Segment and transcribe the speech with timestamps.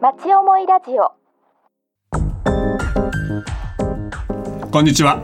[0.00, 1.10] 町思いラジオ。
[4.70, 5.20] こんにちは。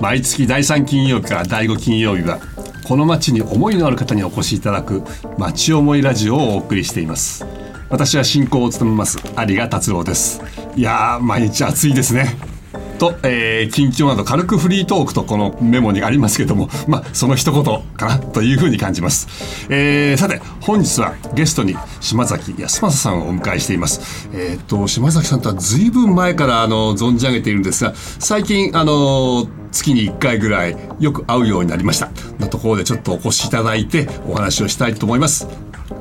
[0.00, 2.40] 毎月第3金曜日から第5金曜日は
[2.88, 5.04] この町に思いのある方にお越しいただく
[5.38, 7.46] 町思いラジオをお送りしています。
[7.88, 10.42] 私は進行を務めます有賀達郎です。
[10.74, 12.55] いやー毎日暑いですね。
[12.96, 17.64] と、えー、近況など軽くフリートークとこのメモにありますけども、まあ、その一言
[17.96, 19.66] かなというふうに感じます。
[19.70, 24.28] えー、さて、本日はゲストに島崎康正さんをお迎えしています。
[24.32, 32.10] えっ、と、島崎さんとは随分前からあの存じ上げているんですが、最近、あの、月に1回ぐらいよく会うようになりました。
[32.38, 35.46] のところでちょっとお越しいただいてお話をしたいと思います。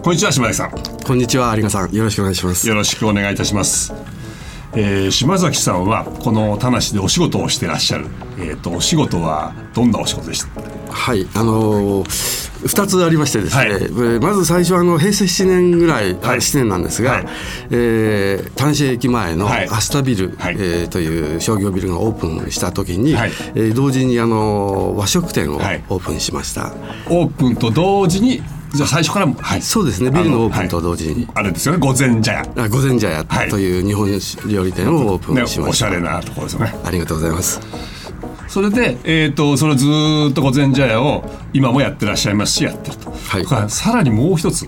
[0.03, 0.71] こんにちは、島崎さん。
[1.03, 4.14] こんにちは有賀さんよろしくお願いしますよろしくお願いいたします。
[4.77, 8.07] えー、島崎さんはこの田無でお仕事をしてらっしゃる。
[8.37, 10.61] えっ、とお仕事はどんなお仕事でした？
[10.93, 13.71] はいあのー2つありましてですね、はい。
[13.73, 16.39] えーまず最初はあの平成7年ぐらい、はい。
[16.39, 17.25] 7年なんですが、はい。
[17.71, 19.67] えー田無駅前のはい。
[19.69, 20.55] アスタビル、はい。
[20.57, 23.31] えーという商業ビルがオープンした時に、はい。
[23.55, 25.81] えー同時にあの和食店をオはい。
[25.87, 26.73] ープンしました、
[27.09, 28.41] オープンと同時に
[28.75, 29.61] じゃあ最初からもはい。
[29.61, 30.11] そうですね。
[30.11, 31.79] ビルのオープンと同時に、あれですよね。
[31.79, 32.41] 御前茶屋。
[32.57, 33.49] あ御前茶屋はい。
[33.49, 36.75] という日本料理店をオープね、ンしました、おしゃれなところですよね。
[36.83, 37.59] ありがとうございます。
[38.47, 43.11] それで、えっ、と、それずーっと御前茶屋を今もやってらっしゃいますし、やってると。
[43.11, 43.69] はい。
[43.69, 44.67] さらにもう一つ、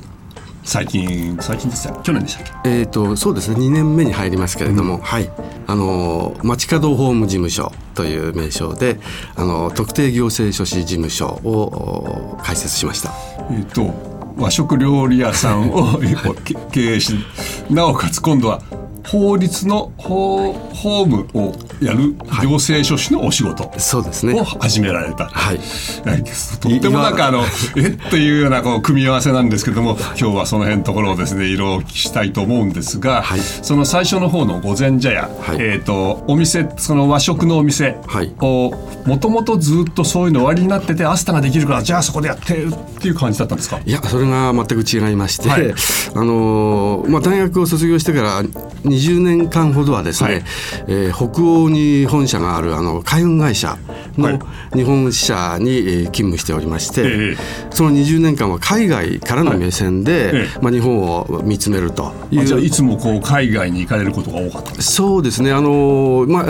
[0.67, 1.97] 最近、最近ですよ。
[2.03, 2.69] 去年でしたっけ？
[2.69, 3.55] えー、とそうですね。
[3.55, 5.29] 2年目に入りますけれども、はい。
[5.65, 8.99] あのー街角法務事務所という名称で
[9.37, 13.11] あのー特定行政書士事務所をお開設しました。
[13.49, 13.93] えっ、と、
[14.37, 15.99] 和食料理屋さんを
[16.43, 17.15] け 経営し、
[17.69, 18.61] なおかつ今度は
[19.07, 22.13] 法律の法法務をやる
[22.43, 24.39] 行政書士のお仕事そうですね。
[24.39, 25.27] を始められた。
[25.27, 25.57] はい。
[25.57, 26.23] はい
[26.59, 27.43] とってもなんかあの
[27.77, 33.39] えっというようなこう組み合わせなんですけども今日はその辺のところをですねいろいろお聞きしたいと思うんですが、はい。
[33.39, 35.57] その最初の方の御前茶屋、はい。
[35.61, 38.33] えっ、とお店その和食のお店はい。
[38.39, 38.71] を
[39.07, 43.79] もともとずっとそういうの終わりになっててアスタができるからじゃあそこでやってるっていう感じだったんですか？
[43.85, 45.73] いやそれが全く違いまして、はい。
[46.15, 50.43] あのーまあ、大学を卒業してから20年間ほどはですね、はい。
[50.87, 53.79] えー北欧に本社があるあの海運会社はい。
[54.17, 54.39] の
[54.73, 57.37] 日本支社にえー勤務しておりまして、ええ
[57.71, 60.35] その20年間は海外からの目線で、はい。
[60.35, 60.59] ええ。
[60.61, 66.45] まあ、日本を見つめるといあじゃあういつもこう海外に行かれることが多かったそうですね、あのまあ、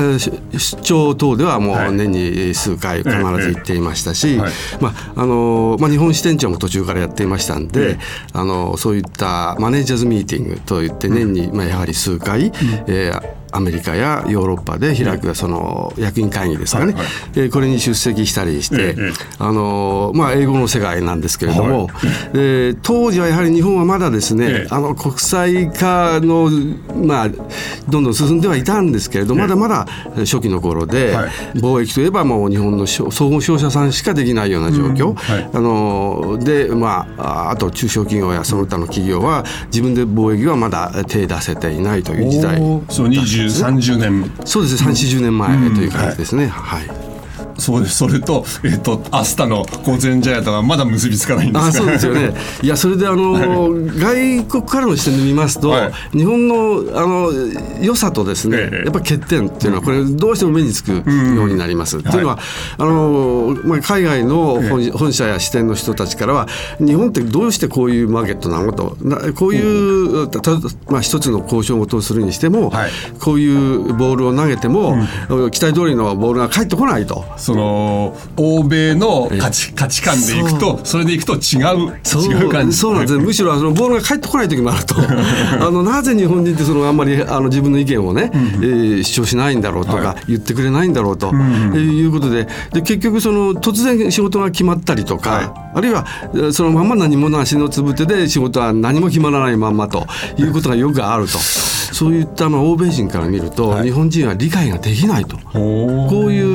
[0.58, 1.90] 出張等ではもはい。
[1.90, 4.38] う年に数回必ず行っていましたし、
[4.80, 8.00] まああのまあ、日本支店長も途中からやっていましたんで、ええ
[8.34, 12.52] あのそういったマネージャーズミーティングといって年に、まあ、やはり数回、
[12.88, 17.06] えーアメリカやヨーロッパで開くその役員会議ですかね、はいはい。
[17.36, 22.08] えーこれに出席したりして、ええあのまあ、英語の世界なんですけれども、はい。
[22.34, 24.68] えー当時はやはり日本はまだですね、ええ。
[24.70, 26.50] あの国際化の、
[27.04, 27.30] まあ、
[27.90, 29.88] どんどん進んではいたんですけれど、まだまだ
[30.18, 31.30] 初期の頃で、はい。
[31.56, 35.50] 貿易といえばもう日本の商総合商社さんしかできないような状況、はい。
[35.52, 42.62] あので、まあ、ああと中小企業やその他の企業は自分で貿易はまだ手出せていないという時代
[43.44, 44.32] おーそう2030年。
[44.46, 44.92] そうですね。
[44.92, 46.48] 3 4 0年前という感じですね。
[46.48, 47.07] はい
[47.58, 47.98] そうです。
[47.98, 52.34] それと,、えっとアスタの御前茶屋とはまだ結びつかないんですかあそうですよね。
[52.62, 56.18] いやそれであの、外国からの視点で見ますと、はい。
[56.18, 56.56] 日本の
[56.98, 57.32] あの
[57.82, 58.86] 良さとですね、ええ。
[58.86, 61.98] やっぱ欠点っていうのはこれどうしても目につくようになります。
[61.98, 62.40] っていうのは、
[62.78, 66.48] あのまあ海外の本,、本社や支店の人たちからは
[66.80, 70.42] 日本ってどうしてこういうマーケットなのとなこういう、た
[70.90, 72.92] まあ一つの交渉事をするにしても、はい。
[73.20, 74.98] こういうボールを投げても、
[75.52, 77.26] 期待通りのボールが返ってこないと。
[77.48, 82.24] その欧米の価値価値観でいくとそれでいくと違うそう。
[82.24, 82.76] 違う感じ。
[82.76, 84.96] そうなんですねむしろそのボールが返ってこない時もあると。
[85.00, 92.48] あのなぜ日本人ってそのあんまりあの自分の意見をね、えー主張しないんだろうとか、は言ってくれないんだろうと、えーいうことで。
[92.74, 95.52] で結局その突然仕事が決まったりとか、はい。
[95.76, 100.06] あるいはえーそのまんま何もなしのつぶてで仕事は何も決まらないまんまと
[100.38, 100.44] い。
[100.44, 101.38] うことがよくあると。
[101.38, 103.86] そういったまあ欧米人から見ると、はい。
[103.86, 105.38] 日本人は理解ができないと。
[105.38, 106.47] ほこういう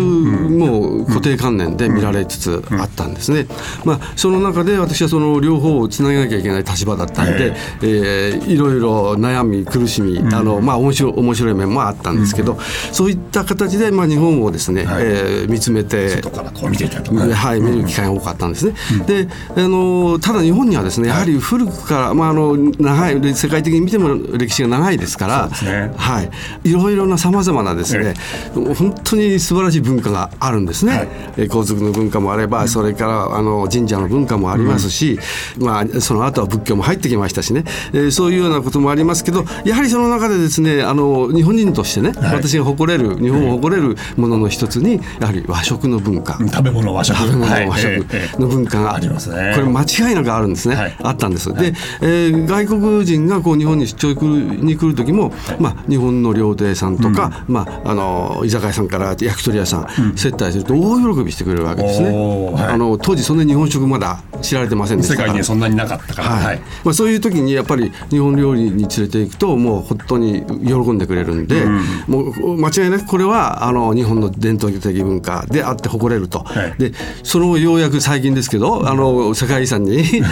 [1.23, 3.47] 定観念で見られつつあったんですね。
[3.85, 12.59] まあその中で私はその両方をつなげなきゃいけない立場だったんで、えーいろいろ悩み苦しみ、あのまあ面白い面白い面もあったんですけど、
[12.93, 15.05] そういった形でまあ日本をですね、はい。
[15.05, 16.23] えー見つめて
[17.35, 18.75] はい、見る機会が多かったんですね。
[19.07, 26.31] で、あのただ日本にはですね、やはり古くから、まああの長い世界的に見ても歴史が長いですから、はい、
[26.69, 28.15] いろいろなさまざまなですね、
[28.55, 30.63] 本当に素晴らしい文化があるん。
[30.63, 35.19] ですね、はい、皇族の文化もあれば、それからあの神社の文化もありますし、
[35.59, 46.39] うん、まあ、その後は仏教も入ってきましたしね、えー、そういうようなこともありますけどやはりその中でですねあの日本人としてね、はい、私が誇れる日本を誇れるものの一つにやはり和食の文化。
[46.39, 47.17] 食べ物和食。
[47.17, 48.07] 食べ物和食
[48.39, 49.53] の文化が、ありますね。
[49.55, 51.53] これ間違いなくあるんですね、あったんです。
[51.55, 62.09] で、えー、外国人がこう日本に出張に来る時も、まあ、日本の料亭さんとか、まあ、あの居酒屋さんから焼き鳥屋さん、接待すると大喜びしてくれるわけですね。
[62.57, 66.61] あの当時そんな日本食まだ知られてませんでした世界にそんなになかったから、はい。
[66.85, 71.65] まあ、そういう時にやっぱり日本料理に連れていくともう本当に喜んでくれるんで、
[72.07, 80.03] もう間違いなくこれはあの日本の伝統的文化であって誇れると、はい、でそのようやく最近ですけどあの世界遺産に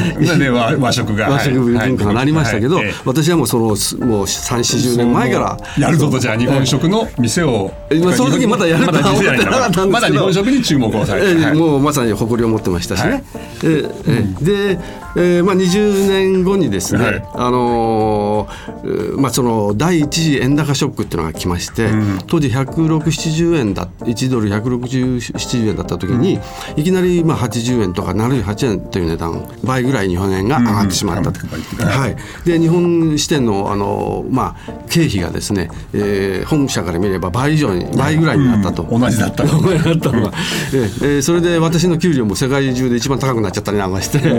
[0.81, 7.73] 和食が和食文化がなりましたけど、はいはい、私はもうそのもう3 4 0年前からやるぞとじゃあ日本食の店を、
[8.03, 9.91] まあ、その時まだやるとは思ってなかったんですけど。
[9.91, 13.25] まだ日本食に注目をされて、もうまさに誇りを持ってましたしね、
[13.63, 14.79] えー、で、
[15.17, 26.39] えーまあ、20年後にですね、あのー、まあ、その第一次円高ショックっていうのが来まして、うん、当時16070円だ1ドル16070円だった時に、
[26.77, 40.33] いきなりまあ80円とか78円という値段倍ぐらい日本円が上がってしまったと、うん、はい、で日本支店のあの、まあ、経費がですね、えー、本社から見れば倍以上に倍ぐらいになったと、うん、同じだった 同じだったのが、
[40.73, 44.19] えー、それで私の給料も世界中で一番高くなっちゃったりなんかして。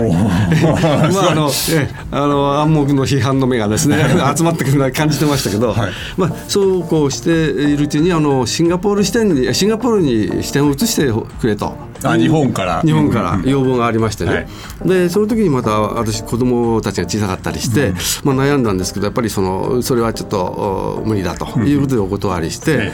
[1.12, 3.96] まああの えあの暗黙の批判の目がですね
[4.36, 11.10] 集まってくるのは感じてましたけど、はい、まあ、そうこうしているうちにあのシンガポール支店にシンガポールに支店を移して
[11.40, 11.91] くれと。
[12.10, 12.82] あ日本から。
[12.82, 14.40] 日本から要望がありましてね、は
[14.86, 17.94] い、でその時にまた私子供たちが小さかったりして、うん、
[18.36, 22.90] まあ、悩んだんですけどやっぱりそのそれはちょっと無理だということでお断りして、うん、え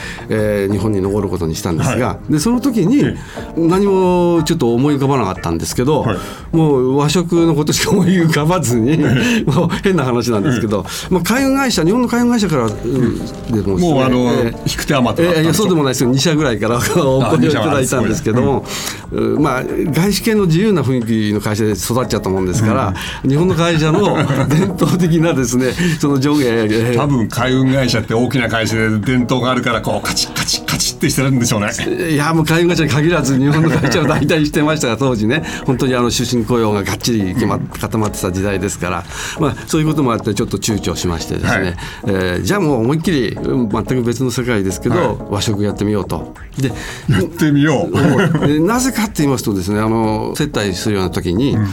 [0.69, 3.16] ー、日本に残ることにしたんですが、はい、でその時に
[3.56, 8.99] 何もちょっと思い浮かばなかったんですけど、はい、もう和食のことしか思い浮かばずに
[9.46, 13.19] もう変な話なんですけど、まあ、海運会社日本の海運会社から、うん、
[13.52, 16.11] でも、ね、もうあの、えー、引く手余ってえー、いやそうでもないですよ。
[16.11, 18.64] 2社ぐらいからお声をいただいたんですけども。
[19.10, 24.16] まあ、外資系の自由な雰囲気の会社で育っちゃったもんですから、うん、日本の会社の
[24.48, 31.68] 伝統的なですねその上下多分海運会社って大きな会社で伝統があるからこうカチッカチッカチッってしてるんでしょうね。
[32.12, 35.42] いやもう海運会社に限らず日本の会社は大体してましたが当時ね。
[35.64, 39.04] 本当にあの終身雇用ががっちり決ま固まってた時代ですから、
[39.40, 46.34] まあ、そういうこともあってちょっと躊躇しましてですね、はい、えー、じゃあもう思いっきり全く別の世界ですけど、はい、和食やってみようと。
[46.58, 46.74] でや
[47.20, 48.60] ってみよう。
[48.60, 51.67] なぜかって言いますとですねあの接待するような時に、うん。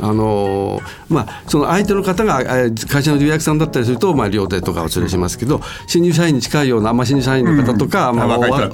[0.00, 2.44] あのまあ、その相手の方が
[2.88, 8.68] 会社の重役さんだったりすると、まあ、料亭とかお連れしますけど、新入社員に近いような、まあ、新入社員の方とか、まあ、お若い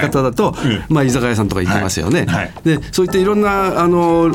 [0.00, 0.54] 方だと、
[0.88, 2.26] まあ、居酒屋さんとか行きますよね。
[2.64, 4.30] でそういったいろんなあの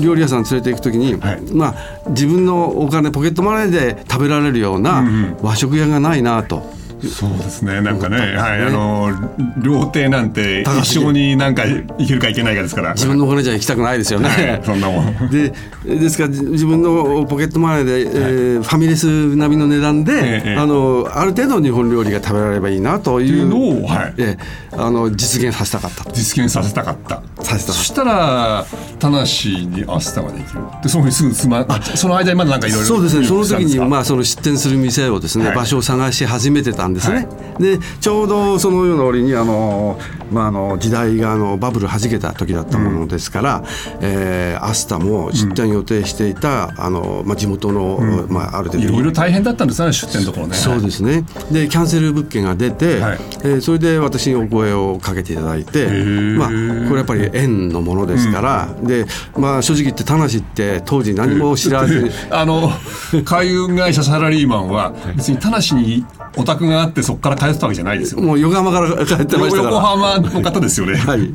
[0.00, 1.16] 料理屋さん連れて行くときに、
[1.52, 5.04] まあ、自分のお金ポケットマネーで食べられるような
[5.42, 6.83] 和食屋がないなと。
[7.08, 7.80] そうですね。
[7.80, 9.10] なんかね、はい、あの
[9.62, 12.92] 料亭なんて一生になんか行けるか行けないかですから。
[12.94, 15.30] 自分のお金じゃ行きたくないですよね、はい、そんなもん。
[15.30, 15.52] で
[15.84, 24.14] ですから自分のポケットマネーで、はい、えー、ファミレス並みの値段で、ええ、あのある程度日本料理が食べられればいいなというのを、はい。
[24.18, 27.22] えー、あの実現させたかった実現させたかった。
[27.42, 28.64] させたそしたら
[28.98, 30.60] 田無にアスタができる。
[30.82, 33.26] でそのすぐつまその間にまだなんかいろいろそうですね。
[33.26, 39.98] その時にまあその出店する店をですね、場所を探し始めてたんですね、でちょうどそのような折にあの、
[40.30, 43.64] まあ、あの時代があのバブルはじけた時だったものですから、うん、
[44.00, 50.54] えー、アスタも出店予定していた、うん、あのまあ、地元の、うん、まあ、ある程度いろいろ大変だったんですね出店ところね。
[50.54, 51.24] そうですね。
[51.50, 55.86] でキャンセル物件が出て、はい、えー、それで私にお声をかけていただいて、
[56.36, 62.70] まあ、これやっぱり縁のものですから、でまあ、正直言って田無って当時何も知らず あの
[63.24, 66.04] 海運会社サラリーマンは別に田無に
[66.36, 68.20] お宅があってそこから通ってたわけじゃないですよ。
[68.20, 70.96] もう横浜から帰ってました横浜の方ですよね。
[70.96, 71.30] はい。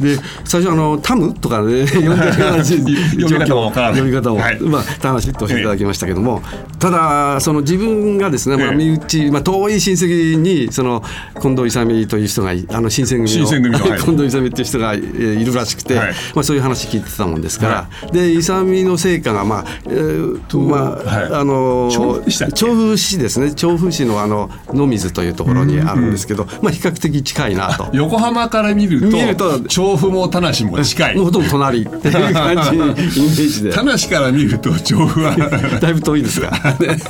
[0.00, 6.42] で最初あのタムとかね呼んでる話読み方もから読み方も、はい、まあ話としていただきましたけども、
[6.78, 11.02] ただその自分がですね、まあ身内まあ遠い親戚にその
[11.40, 23.52] 近藤勇という人があの新選組の組の、はい、近藤勇っていう人がいるらしくて、はい、まあそういう話聞いてたもんですから、はい、で勇の成果がまあ、えー、まあ、はい、あの調布市ですね。
[23.54, 27.88] 調布市のあの野水というところにあるんですけど、まあ、比較的近いなと。
[27.94, 31.16] 横浜から見ると見ると調布も田無も近い。
[31.16, 33.70] もうほとんど隣っていう感じイメージで。
[33.70, 35.36] 田無から見ると調布は。
[35.80, 36.50] だいぶ遠いですが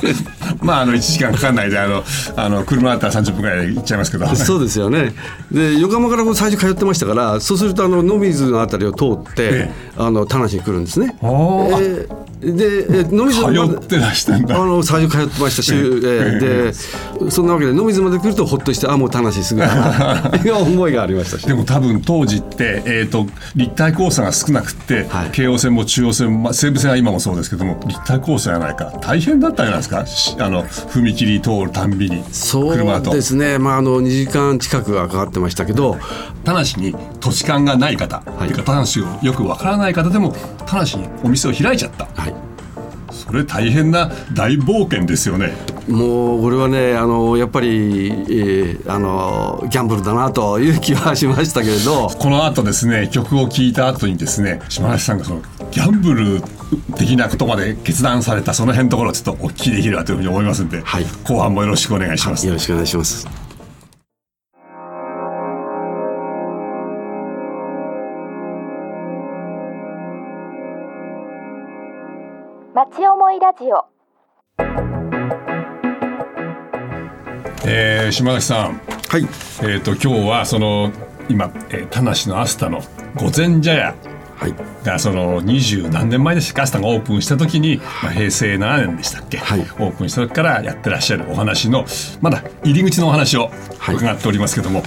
[0.61, 2.03] まああの1時間かかんないであの
[2.35, 4.35] あの車だったら30分ぐらいで行っちゃいますけど。
[4.35, 5.13] そうですよね。
[5.51, 11.15] で横浜からこう最初通ってましたからそうするとあの野水のあたりを通って、えあの田無に来るんですね。
[11.21, 14.55] えーでえ野水通ってらしたんだ。
[14.55, 16.73] あの最初通ってましたし、えーで
[17.31, 19.61] そんなわけで野水まで来るとほっとしてあもう田無すぐ。
[19.61, 21.47] だないう思いがありましたし。
[21.47, 23.25] でも多分当時って、えー、と
[23.55, 25.31] 立体交差が少なくって、はい。
[25.31, 30.05] 京王線も中央線も、まあ、西武線は今もそうですけども立体交差じゃないか大変だったんじゃないですか？
[30.05, 35.97] しあの踏切通るたんびにそうですね、まあ、あの2時間近くはかかってましたけど。
[36.43, 38.47] 田無に土地勘がない方、い。
[38.49, 40.35] てか田無をよくわからない方でも
[40.65, 42.05] 田無にお店を開いちゃった。
[42.19, 42.33] はい。
[43.11, 45.53] それ大変な大冒険ですよね。
[45.87, 52.09] もうこれはねあのやっぱり、えーあのギャンブルだなという気はしましたけれど。
[52.09, 55.41] この後ですね曲を聴いた後にですね島梨さんがその
[55.71, 56.41] ギャンブル
[56.95, 61.05] 的なことまで決断されたその辺のところをちょっとお聞きできればというふうに思いますんで、はい。
[61.23, 62.45] 後半もよろしくお願いします。
[62.45, 63.44] よろしくお願いします。
[72.95, 73.85] 町思いラジオ。
[77.67, 79.23] えー島崎さん、はい。
[79.63, 80.91] えー、と今日はその
[81.27, 82.79] 今、えー田無のアスタの
[83.15, 83.95] 御前茶屋。
[84.37, 84.55] はい。
[84.85, 89.59] がその二十何年前ですかアスタがオープンした時に、まあ、平成7年でしたっけ、はい。
[89.59, 91.85] オープンした時からやってらっしゃるお話の
[92.21, 93.95] まだ入り口のお話をはい。
[93.95, 94.83] 伺っておりますけども、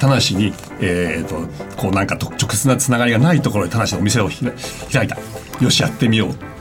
[0.00, 4.30] 田無に、えー、とこうなんかと直接なつながりがないところで田無のお店を
[4.90, 5.18] 開いた。
[5.60, 6.57] よしやってみよう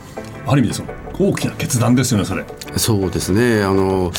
[0.48, 0.90] ある意味でその
[1.20, 2.46] 大きな決断ですよねそれ。
[2.78, 3.64] そうですね。
[3.64, 4.12] あの、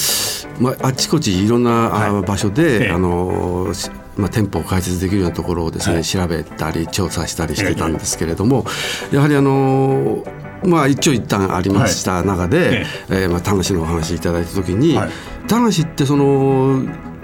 [0.60, 2.22] まあ、あちこちいろんな、あはい。
[2.22, 2.90] 場所で、ええ。
[2.90, 6.04] あのしまあ、店舗を開設できるようなところをですね、はい。
[6.04, 8.66] 調べたり調査したりしてたんですけれども、
[9.12, 10.24] やはりあの
[10.64, 13.28] まあ一長一短ありました中で、ええ。
[13.28, 15.10] まあ、田無のお話いただいた時に、はい。
[15.46, 16.82] 田無ってその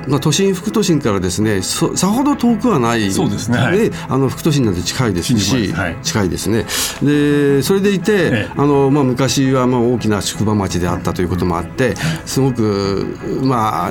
[0.08, 3.10] まあ、都心副都心からですねそさほど遠くはない。
[3.10, 3.58] そうですね。
[3.58, 5.96] はいあの副都心なんて近いですし、ではい。
[6.02, 6.64] 近いですね。
[7.02, 8.48] でそれでいて、ええ。
[8.56, 11.94] あのまあ、昔はまあ大きな宿場町であったということもあって
[12.26, 13.90] すごく、まあ、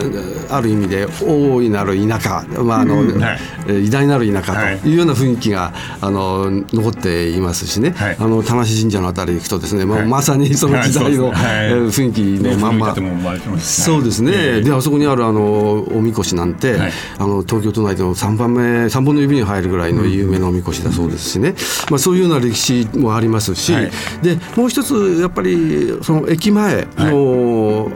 [0.50, 3.40] ある意味で大いなる田舎、まああのうんはい。
[3.68, 4.80] えー偉大なる田舎はい。
[4.80, 8.18] というような雰囲気があの残っていますしね、はい。
[8.20, 10.08] あの田無神社のあたりに行くとですね、まあはい。
[10.08, 11.34] まさにその時代の、はい
[11.74, 12.96] 雰囲気のまんま。
[13.60, 14.62] そうですね、ええ。
[14.62, 16.92] であそこにあるあのおみこしなんて、はい。
[17.18, 21.56] あの東京都内でも3番目3本の指に入るぐらいの有名なおみこしだそうですしね、
[21.90, 23.92] まあ、そういうような歴史もありますし、はい。
[24.22, 27.92] でもう一つやっぱりその駅前の、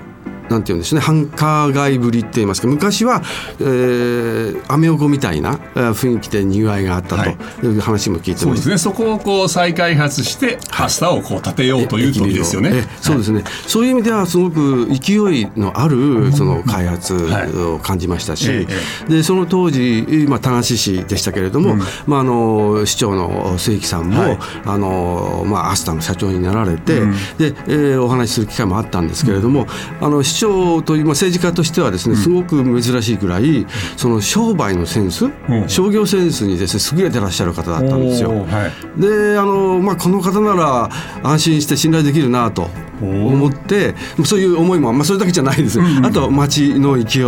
[0.50, 1.02] なんていうんですね。
[1.02, 2.68] 繁華街ぶりって言いますか。
[2.68, 3.22] 昔は、
[3.60, 7.38] えー、アメ横みたいなえー雰囲気でにぎわいがあったはい。
[7.62, 8.44] という話も聞いてます。
[8.44, 8.78] そうですね。
[8.78, 12.72] そこをこう再開発してパスタをこう建てようという時ですよね。
[12.74, 18.68] えそうですね、そういう意味ではすごく勢いのあるその開発を感じましたし、
[19.08, 21.76] でその当時、まあ、田無市でしたけれども、
[22.06, 24.40] まあ、あの市長の末木さんも、はい。
[24.66, 27.12] あのまあ、アスタの社長になられて、うん。
[27.38, 29.68] でえーお話しする機会もあったんですけれども、
[30.02, 33.66] あの市長という、まあ、政治家としてはですねすごく珍しいくらい
[33.98, 35.34] その商売のセンス、ん。
[35.68, 38.46] 商業センスにですね優れてらっしゃる方だったんですよ。
[38.46, 39.02] はい。
[39.02, 40.90] であの、まあ、この方なら
[41.24, 42.70] 安心して信頼できるなと
[43.02, 47.24] 思ってそういう思いも、まあ、それだけじゃないです、あと街の勢い、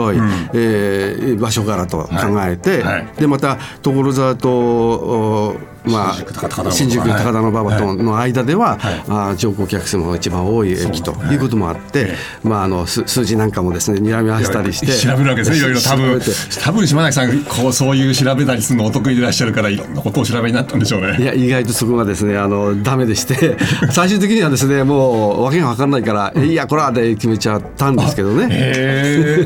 [0.54, 2.10] えー場所柄と考
[2.46, 2.94] えて、はい。
[2.94, 3.08] はい。
[3.18, 9.04] でまた所沢と、おまあ、新宿高田馬場との間では、はい。
[9.08, 11.36] あー乗降客数も一番多い駅とい。
[11.36, 15.80] うこともあって、えまあ、あの数数字なんかもですね睨み合わせたりして調べるわけですねいろいろ。
[15.80, 16.22] 多分
[16.62, 21.26] 多分島崎さんこうそういう調べたりするのお得意でいらっしゃるからいろんなことを調べになったんでしょういね。
[21.26, 23.58] や意外とそこがですねあのダメでして
[23.92, 28.48] 最終的にはですねもう訳が分かんないから、いやこれはで決めちゃったんですけどね。
[28.52, 29.46] へ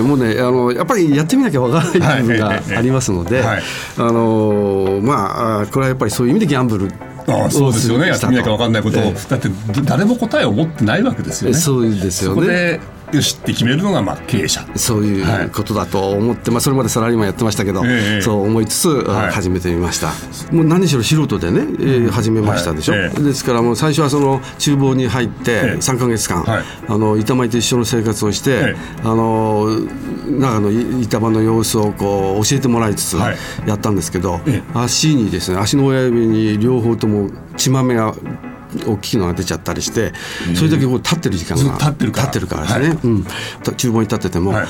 [0.00, 3.62] ーもうねあのやっぱりやってみなきゃわからない部分がはいありますので、はい。
[3.98, 6.90] あのまああこれはやっぱりそういう意味でギャンブル
[7.26, 8.08] ああそうですよね。
[8.08, 9.48] やってみなきゃ分かんないことを、えだって
[9.84, 11.56] 誰も答えを持ってないわけですよね。
[11.56, 12.80] そうですよね
[13.12, 14.66] よしって決めるのがまあ経営者。
[14.74, 18.22] そういうことだと思って、まあ、それまでサラリーマンやってましたけど、ええ。
[18.22, 19.30] そう思いつつ、はい。
[19.30, 20.08] 始めてみました。
[20.54, 23.00] もう何しろ素人でね、えー始めましたでしょ、はい。
[23.02, 23.22] ええ。
[23.22, 25.76] ですからもう最初はその厨房に入ってええ。
[25.76, 26.64] 3か月間、はい。
[26.88, 28.76] あの板前と一緒の生活をして、ええ。
[29.02, 29.68] あの
[30.26, 33.36] 中の板場の様子をこう教えてもらいつつはい。
[33.66, 34.78] やったんですけど、ええ。
[34.78, 38.14] 足にですね足の親指に両方とも血まめが
[38.86, 40.12] 大きいのが出ちゃったりして
[40.54, 42.26] それだけこう立ってる時間が立ってるから。
[42.26, 42.98] 立ってるからですね、はい。
[43.04, 43.24] うん、
[43.76, 44.66] 厨房に立ってても、はい。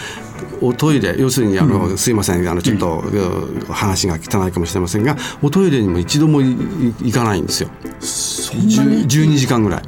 [0.61, 6.57] おトイレ要するにあの、すいませんあのちょっと、う話が汚いかもしれませんがおトイレにも一度もいい
[7.03, 7.69] 行かないんですよ。
[8.01, 9.83] そんなに？12時間ぐらい。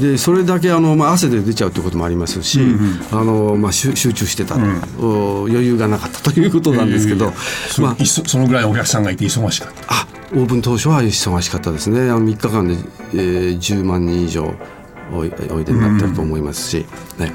[0.00, 2.60] でそれだけあの、まあ、汗で出ちゃうということもありますし、
[3.10, 4.54] あのまあ、集集中してた、
[5.00, 7.32] お余裕がなかったということなんですけど、
[7.68, 9.82] そ,、まあいそそのぐらいお客さんがいて忙しかった。
[9.88, 12.10] あオープン当初は忙しかったですね。
[12.10, 12.74] あの3日間で、
[13.14, 14.54] えー10万人以上
[15.12, 16.86] おいでになってると思いますし、
[17.18, 17.32] ね、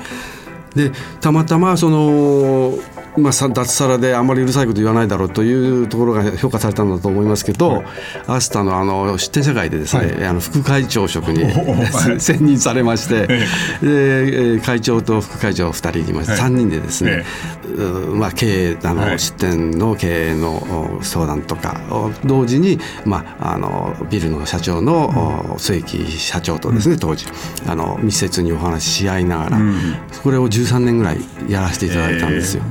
[0.75, 2.77] でたまたまその、
[3.17, 7.83] まあ、さ脱サラであまりうるさいこと言わないだろうというところが評価されたんだと思いますけど、
[8.27, 12.19] アスタのあの出展社会でですね、あの副会長職にはい。
[12.19, 13.37] 選任されまして、えで
[13.81, 16.41] えー会長と副会長2人いまして、はい。
[16.41, 17.23] 3人でですね、
[17.62, 17.62] う
[18.15, 19.19] まあ、経営あの、はい。
[19.19, 27.25] 出店の経営のお相談とかを同時に、まあ、あのビルの社長の、お末木社長とですね当時
[27.67, 29.59] あの密接にお話しし合いながら、
[30.23, 31.17] これを13年ぐらい
[31.49, 32.63] やらせていただいたんですよ。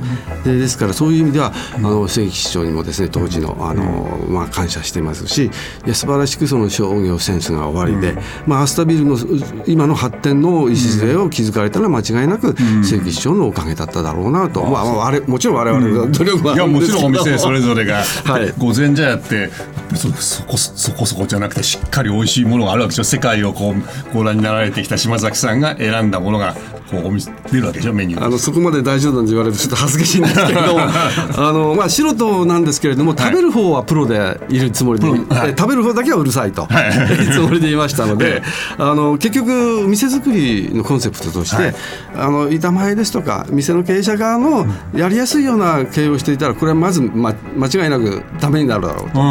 [0.43, 3.83] でですからそういう意味ではあの末木市長にもですね当時のあの、
[4.29, 5.49] まあ、感謝してますしい
[5.87, 9.17] や素晴らしくその商業センスが終わりで、まあ、アスタビルの
[9.65, 18.53] 今の発展の礎を築かれたのは間違いなく末木市長のおかげだっただろうなと、まあまあ、あれもちろん我々の努力はいあやもちろんお店 それぞれが、はい。
[18.57, 19.49] 御前茶屋って
[19.95, 23.03] そそこそこそこじゃなくてしっかり美味しいものがあるわけでしょ。
[23.03, 26.55] 世界をこうご覧になられてきた島崎さんが選んだものが
[26.89, 28.23] こうお店出るわけでしょメニュー。
[28.23, 30.73] あのそこまで大丈夫なんて言われるとちょっと恥ずかしいんですけれど。
[30.73, 35.19] も あの、まあ、素人なんですけれども食べる方はプロでいるつもりで、はい。
[35.49, 37.23] え食べる方だけはうるさいと、はい。
[37.23, 38.43] い、つもりでいましたので え
[38.77, 41.75] あの結局店作りのコンセプトとして、はい。
[42.17, 49.19] あの板前ですとか店の経営者側のやりやすいような経営をしていたらこれはまず、ま、間違いなくダメになるだろうと。
[49.19, 49.23] う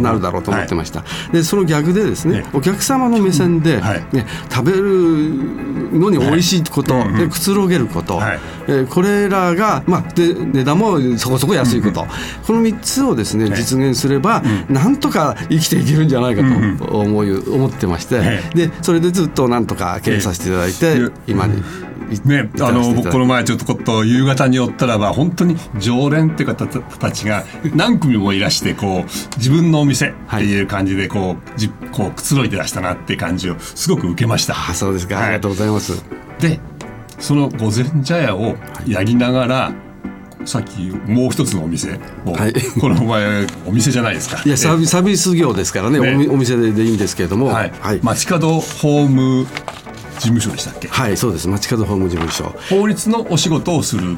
[0.00, 4.04] んなるだろうと思ってました、でその逆でですねええお客様の目線で、はい。
[4.12, 8.40] ね、食べるのに美味しいこと、でくつろげること、はい。
[8.68, 12.06] えーこれらが、まあ、で値段もそこそこ安いこと、
[12.46, 16.42] この3つをですね実現すれば、なんとか生きていけるんじゃないか
[16.78, 21.62] と思い、思ってまして、えでそれでずっとなんとか経営させていただいて、ええ今に。
[22.24, 29.02] ね、あの僕この前前ちょっとこと夕方に寄ったらば本当に常連っていう方たちが何組もいらしてこう
[29.36, 34.54] 自分のお店っていう感じでこう,、じこうくつろいでらしたなっていう感じをすごく受けました。
[34.54, 35.24] あそうですか、はい。
[35.24, 36.04] ありがとうございます。
[36.38, 36.60] で
[37.18, 38.56] その御前茶屋を
[38.86, 39.72] やりながら、
[40.46, 42.54] さっきもう一つのお店を、はい。
[42.80, 44.42] この前お店じゃないですか。
[44.44, 45.98] いやサービス業ですからね。
[45.98, 46.28] ね。
[46.28, 49.79] お店ででいいんですけれども、はい、はい、街角ホーム事
[50.22, 50.88] 務所でしたっけ？
[50.88, 51.48] はい、そうです。
[51.48, 52.54] 街角法務事務所。
[52.68, 54.16] 法律のお仕事をする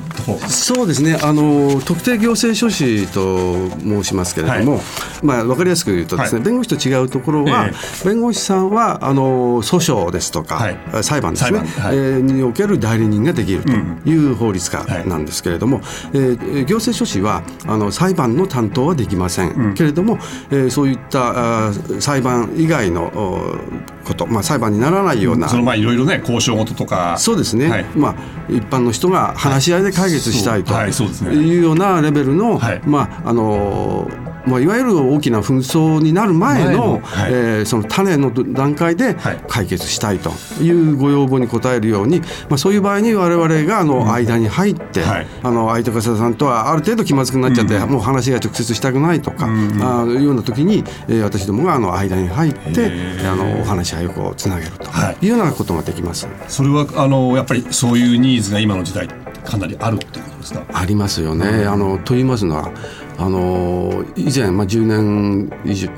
[0.48, 1.18] そうですね。
[1.22, 4.82] あの特定行政書士と申しますけれども、はい。
[5.22, 6.44] まあ、分かりやすく言うとですね、はい。
[6.46, 7.72] 弁護士と違うところは、え
[8.04, 10.78] 弁護士さんはあの訴訟ですとか、はい。
[11.02, 11.96] 裁判ですね、はい。
[11.96, 13.72] えーにおける代理人ができると
[14.08, 15.80] いう法律家なんですけれども、
[16.12, 20.18] えー行政書士はあの裁判の担当はできません、けれども、
[20.50, 27.16] えーそういったあー裁判以外のおこと、まあ、裁判にならないような、その前いろいろね交渉事とか。
[27.18, 27.84] そうですね、はい。
[27.96, 28.14] まあ、
[28.48, 30.92] 一般の人が話し合いで解決したいとはい。
[30.92, 31.08] そう
[31.62, 32.80] ようなレベルの、はい。
[32.84, 34.08] まああの
[34.46, 39.44] まあ、いわゆる大きな紛争になる前の前えーその種の段階ではい。
[39.48, 45.26] 解決したいというご要望に応えるように、まあ、そういう場合に我々があの間に入って、はい。
[45.42, 52.90] あの相手方さんとはある程度気まずくなっちゃって、もう話が直接したくないとか、あいうような時に、えー私どもがあの間に入って
[53.26, 55.26] あのお話し合いをつなげるとはい。
[55.26, 56.26] いうようなことができます。
[56.48, 59.08] それはあのやっぱりそういうニーズが今の時代
[59.44, 60.64] かなりあるってことですか？
[60.72, 61.64] ありますよね。
[61.64, 62.70] あのと言いますのは
[63.18, 65.50] あの以前、まあ、10年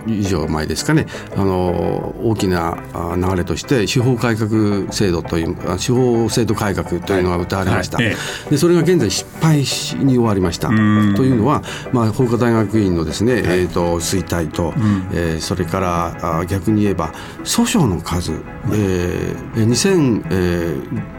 [0.07, 1.07] 以上前ですかね。
[1.37, 8.07] あの大きなあ流れとして司法改革制度というあ司法制度改革というのが歌われました、はい。
[8.07, 8.17] え
[8.51, 10.69] でそれが現在失敗しに終わりました。
[10.69, 10.77] とん。
[10.77, 14.75] いうのは、まあ、法科大学院のですね、えー、と衰退と、
[15.13, 17.13] えーそれからあ逆に言えば
[17.45, 18.33] 訴訟の数、
[18.73, 19.67] えー、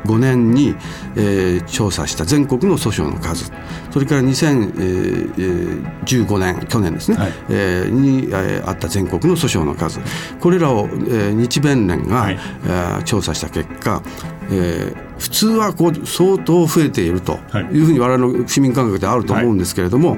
[0.05, 0.75] 2005年に、
[1.15, 3.51] えー調査した全国の訴訟の数
[3.95, 7.33] それから2015年去年ですね、はい。
[7.49, 10.01] えーに、えーあった全国の訴訟の数。
[10.41, 12.37] これらを、えー日弁連が、はい。
[12.65, 14.03] えー調査した結果、
[14.51, 17.63] えー普通はこう相当増えているとはい。
[17.65, 20.17] いうふうに我々の市民感覚であると思うんですけれども、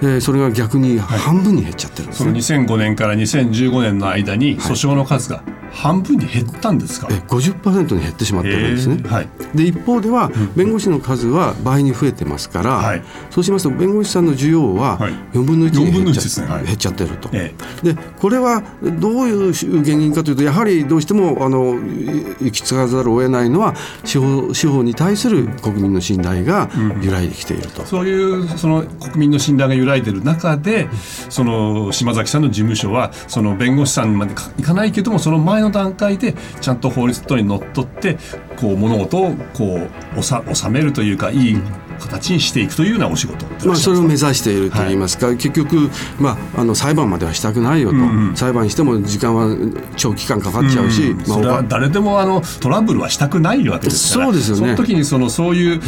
[0.00, 2.38] えーそれが逆に半分に減っちゃってるんですそのね。
[2.40, 7.06] 2005年から2015年の間に訴訟の数が半分に減ったんですか？
[7.10, 8.96] え50%に減ってしまってるんですね。
[8.98, 9.28] えーはい。
[9.54, 13.02] で一方では弁護士の数は倍に増えてますから、はい。
[13.30, 15.12] そうしますと弁護士さんの需要ははい。
[15.34, 16.46] 4分の1に4分の1減っちゃ,、ですね。
[16.48, 16.64] はい。
[16.64, 17.28] 減っちゃってると。
[17.32, 17.54] え。
[17.84, 18.62] でこれは
[18.98, 23.74] どういう原因かというとやはりどうしてもあのい行き着かざるを得ないのは
[24.04, 26.70] 司法司法に対する国民の信頼が
[27.02, 27.84] 揺らいできていると。
[27.84, 30.88] そういうその国民の信頼が揺らいでる中で
[31.28, 38.18] その島崎さんの事務所はその弁護士さんまでいかないけどもその前の段階でちゃんと法律等にのっとって
[38.56, 39.80] こう物事をこ
[40.16, 41.58] う収収めるというかいい
[42.02, 43.46] 形にしていくというようなお仕事。
[43.66, 49.56] まあ、それを目指しているといいますか、結局、まあ、あの裁判まではしたくないよと、裁判しても時間は
[49.96, 54.26] 長期間かかっちゃうし、まあそれは誰でもあのトラブルはしたくないわけですから。
[54.26, 54.60] そうですよね。
[54.62, 55.80] その時にそのそういう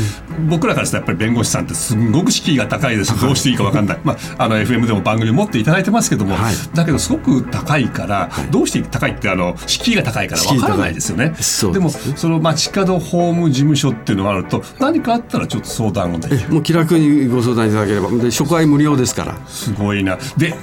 [0.48, 3.20] 僕らからしたらやっぱり弁護士さんってすごく敷居が高いです。
[3.20, 6.54] どうしていいか分かんない、まあ、あの FM でも番組持っていただいてますけども、はい。
[6.74, 11.24] だけどすごく高いから、どうして高いってあの敷居が高いから分からないですよね。
[11.24, 12.14] でもそうですね。
[12.16, 18.10] その街角法務事務所っていうのがあると何かあったらちょっと相談をできるもう気楽にご相談いただければ。
[18.10, 19.38] で初回無料ですから。
[19.46, 20.18] すごいな。
[20.36, 20.54] で、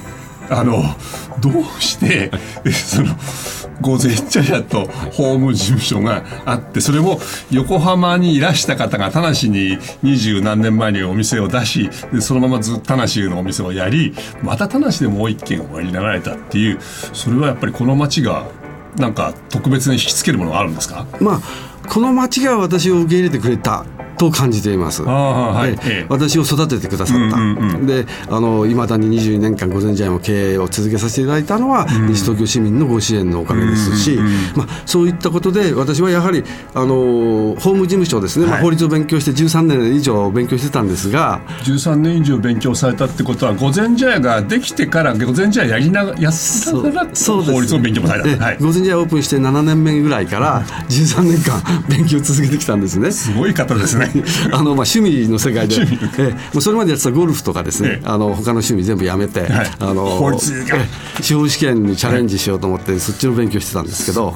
[0.50, 0.84] あの、
[1.40, 2.30] どうして、
[2.66, 3.16] えその、
[3.80, 18.46] 午前茶屋と法務事務所があって、それも横浜にいらした方が田無に二十何年前にお店を出し、でそのままずっと田無のお店をやり、また田無でもう一軒をやりながられたっていう、それはやっぱりこの街が、
[18.98, 21.08] なんか特別に引きつけるものがあるんですか？
[21.20, 21.42] まあ
[21.88, 23.86] この町が私を受け入れてくれた
[24.22, 25.02] と感じています。
[25.04, 25.76] ああはい。
[25.76, 26.06] でええ。
[26.08, 27.88] 私を育ててくださった、うんうんうん。
[27.88, 34.20] であのいまだに22年間午前茶屋の経営を続けさせていただいたのは、西東京市民のご支援のおかげですし、
[34.56, 36.44] まあ、そういったことで私はやはり
[36.76, 38.64] あの法務事務所ですね、まあ、はい。
[38.64, 47.52] 法律を勉強して13年以上勉強してたんですが、13年以上勉強されたってことは午前茶屋ができてから午前茶屋やりながらやってながらそうです。
[47.52, 53.12] 法律の勉強もされでた、はい、午前茶屋オープンして7年目ぐらいから13年間勉強を続けてきたんですね。
[53.12, 54.11] すごい方ですね
[54.52, 56.24] あのまあ趣味の世界で、ええ。
[56.32, 58.06] もうそれまでやってたゴルフとかですね、ええ。
[58.06, 59.72] あの他の趣味全部やめて、はい。
[59.80, 60.40] あの
[61.22, 64.36] 司法試験にチャレンジしようと思って、そっちの勉強してたんですけど、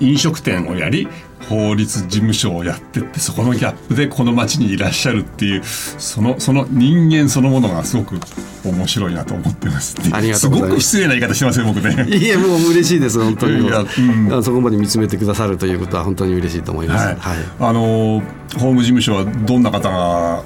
[0.00, 1.08] 飲食店をやり
[1.48, 8.18] 法律事務所をやってってそこのギャップでこの町にいらっしゃるっていうそのその人間そのものがすごく
[8.64, 10.90] 面白いなと思ってますありがとうございます。
[10.90, 12.16] すごく失礼な言い方してますね僕ね。
[12.16, 13.68] いえもう嬉しいです本当に。
[13.68, 14.42] うん。
[14.42, 17.06] そこまで見つめてくださるということは本当に嬉しいと思います。
[17.06, 17.16] はい。
[17.16, 17.38] はい。
[17.60, 18.22] あの
[18.54, 20.42] 法務事務所はどんな方が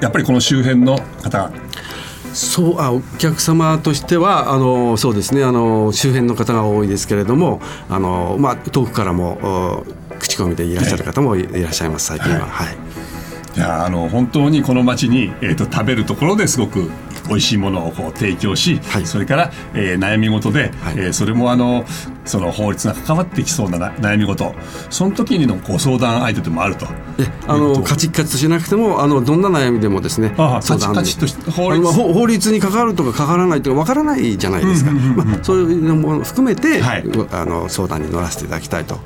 [0.00, 1.52] やっぱりこの周辺の方
[2.34, 11.62] そうあお客様としてはあのそうですねあの周辺の方が多いですけれどもあの、まあ、遠くからもお口コミでいらっしゃる方もいい。
[11.62, 12.46] らっしゃいます最近は。
[12.46, 12.76] はい。
[13.56, 16.90] いやあの本当にこの町に、えー、と食べるところですごく
[17.28, 19.06] 美味しいものをこう提供し、はい。
[19.06, 20.94] それから、えー悩み事で、はい。
[20.96, 21.84] えーそれもあの
[22.24, 24.54] その法律が関わってきそうなな悩み事。
[24.90, 26.86] その時にのご相談相手でもあると。
[27.18, 38.98] えあのカチッカチとしなくてもあのどんな悩みでもですねああ相談カチッカチとし法律法法律に関わるとか関わらないとかわからないじゃないですか、まあ、そういうのも含めて、はいあの相談に乗らせていただきたいと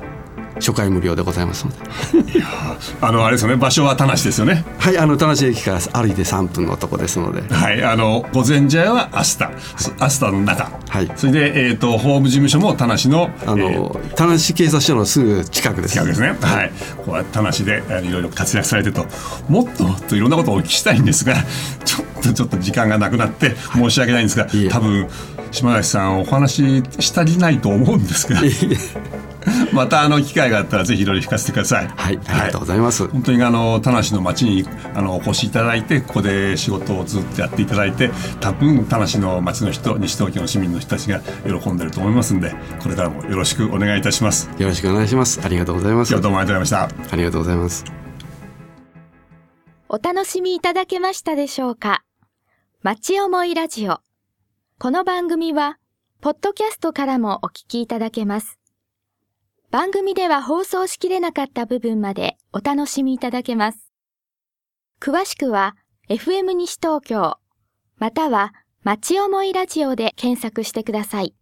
[0.59, 1.77] 初回無料でございますので。
[3.01, 3.55] あのあれですよね。
[3.55, 4.65] 場所は田無ですよね。
[4.77, 7.41] はいあの田無駅から歩いて3分のとこですので。
[7.53, 9.51] はい、あの午前茶屋はアスタ、
[9.99, 11.11] アスタの中、はい。
[11.15, 15.93] それで、えー、と法務事務所も田無のあの、えー田無警察署のすぐ近くです。
[15.93, 16.35] 近くですね。
[16.41, 16.71] はい。
[17.05, 19.05] こうやって田無でいろいろ活躍されてると、
[19.47, 21.35] もっともっといろんなことをお聞きしたいんですが、
[21.85, 25.07] ちょっとちょっと時間がなくなって申し訳ないんですが、いえ多分
[25.51, 28.39] 島崎さんお話ししたりないと思うんですが、
[29.73, 31.87] またあの機会があったらぜひいろいろ聞かせてください。
[31.95, 44.49] はいありがとうございます、本当にあの田無の町にあのお越しいただいてここで仕事をずっとやっていただいて多分田無の町の人西東京の市民の人たちが喜んでると思いますんでこれからもよろしくお願いいたします。
[44.57, 47.13] よろしくお願いしますありがとうございます今日はどうもありがとうございました。
[47.13, 47.85] ありがとうございます
[49.89, 52.03] お楽しみいただけましたでしょうか？
[52.83, 54.01] 町思いラジオ。
[54.77, 55.79] この番組は、
[56.21, 58.58] ポッドキャストからもお聞きいただけます。
[59.71, 63.91] 番組では放送しきれなかった部分までお楽しみいただけます。
[64.99, 65.75] 詳しくは、
[66.09, 67.37] FM 西東京、
[67.97, 68.51] または、
[68.83, 71.35] 町思いラジオで検索してください。